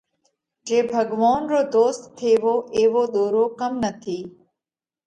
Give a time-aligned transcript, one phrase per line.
[0.65, 4.19] جي ڀڳوونَ رو ڌوست ٿيوو ايوو ۮورو ڪوم نٿِي۔